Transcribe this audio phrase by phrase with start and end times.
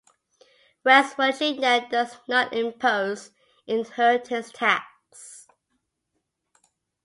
[0.83, 3.27] West Virginia does not impose
[3.67, 5.47] an inheritance tax.